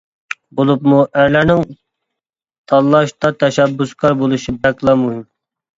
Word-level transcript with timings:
بولۇپمۇ 0.59 1.01
ئەرلەرنىڭ 1.23 1.61
تاللاشتا 2.73 3.33
تەشەببۇسكار 3.45 4.21
بولۇشى 4.25 4.61
بەكلا 4.67 5.03
مۇھىم. 5.07 5.27